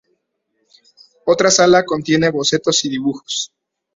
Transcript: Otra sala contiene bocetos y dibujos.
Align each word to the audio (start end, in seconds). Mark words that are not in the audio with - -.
Otra 1.27 1.51
sala 1.51 1.85
contiene 1.85 2.31
bocetos 2.31 2.83
y 2.85 2.89
dibujos. 2.89 3.53